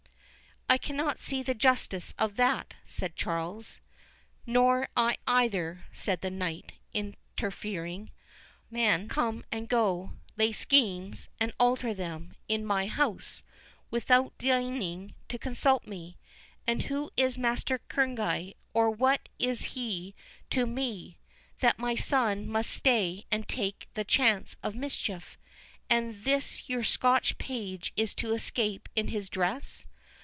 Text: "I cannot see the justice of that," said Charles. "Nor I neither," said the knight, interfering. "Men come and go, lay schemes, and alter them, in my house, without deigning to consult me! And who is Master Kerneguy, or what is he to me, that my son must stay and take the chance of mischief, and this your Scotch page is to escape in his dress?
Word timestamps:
"I 0.69 0.77
cannot 0.77 1.19
see 1.19 1.43
the 1.43 1.53
justice 1.53 2.13
of 2.17 2.37
that," 2.37 2.75
said 2.85 3.17
Charles. 3.17 3.81
"Nor 4.45 4.87
I 4.95 5.17
neither," 5.27 5.83
said 5.91 6.21
the 6.21 6.31
knight, 6.31 6.71
interfering. 6.93 8.09
"Men 8.69 9.09
come 9.09 9.43
and 9.51 9.67
go, 9.67 10.13
lay 10.37 10.53
schemes, 10.53 11.27
and 11.41 11.51
alter 11.59 11.93
them, 11.93 12.35
in 12.47 12.65
my 12.65 12.87
house, 12.87 13.43
without 13.89 14.37
deigning 14.37 15.13
to 15.27 15.37
consult 15.37 15.85
me! 15.87 16.17
And 16.65 16.83
who 16.83 17.11
is 17.17 17.37
Master 17.37 17.79
Kerneguy, 17.89 18.53
or 18.73 18.89
what 18.91 19.27
is 19.37 19.73
he 19.73 20.15
to 20.51 20.65
me, 20.65 21.17
that 21.59 21.79
my 21.79 21.97
son 21.97 22.47
must 22.47 22.69
stay 22.71 23.25
and 23.29 23.45
take 23.45 23.89
the 23.95 24.05
chance 24.05 24.55
of 24.63 24.73
mischief, 24.75 25.37
and 25.89 26.23
this 26.23 26.69
your 26.69 26.85
Scotch 26.85 27.37
page 27.37 27.91
is 27.97 28.15
to 28.15 28.31
escape 28.33 28.87
in 28.95 29.09
his 29.09 29.27
dress? 29.29 29.85